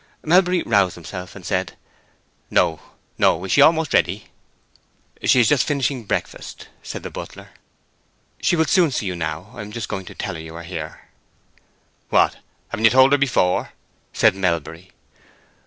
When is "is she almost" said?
3.45-3.93